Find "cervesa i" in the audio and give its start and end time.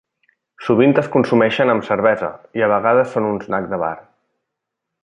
1.91-2.67